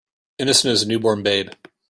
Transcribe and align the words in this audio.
Innocent 0.39 0.71
as 0.71 0.81
a 0.81 0.87
new 0.87 0.97
born 0.97 1.21
babe. 1.21 1.51